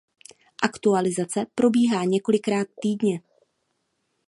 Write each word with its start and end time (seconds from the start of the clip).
Aktualizace 0.63 1.45
probíhá 1.55 2.03
několikrát 2.03 2.67
týdně. 2.81 3.21